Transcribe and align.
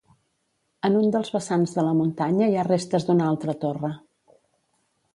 En 0.89 0.97
un 1.01 1.11
dels 1.17 1.29
vessants 1.35 1.77
de 1.77 1.85
la 1.89 1.93
muntanya 1.99 2.49
hi 2.53 2.59
ha 2.63 2.67
restes 2.71 3.09
d'una 3.11 3.31
altra 3.35 3.59
torre. 3.67 3.97